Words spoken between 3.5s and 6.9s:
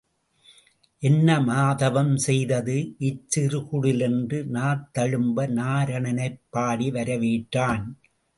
குடில் என்று நாத்தழும்ப நாரணனைப் பாடி